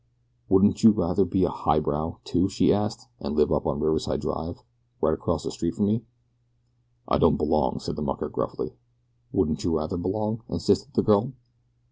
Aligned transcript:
"Wouldn't 0.49 0.81
you 0.81 0.89
rather 0.89 1.25
be 1.25 1.43
a 1.43 1.49
'highbrow' 1.51 2.17
too?" 2.23 2.49
she 2.49 2.73
asked, 2.73 3.05
"and 3.19 3.35
live 3.35 3.51
up 3.53 3.67
on 3.67 3.79
Riverside 3.79 4.21
Drive, 4.21 4.63
right 4.99 5.13
across 5.13 5.43
the 5.43 5.51
street 5.51 5.75
from 5.75 5.85
me?" 5.85 6.01
"I 7.07 7.19
don't 7.19 7.37
belong," 7.37 7.77
said 7.79 7.97
the 7.97 8.01
mucker 8.01 8.27
gruffly. 8.27 8.73
"Wouldn't 9.31 9.63
you 9.63 9.77
rather 9.77 9.97
belong?" 9.97 10.41
insisted 10.49 10.95
the 10.95 11.03
girl. 11.03 11.33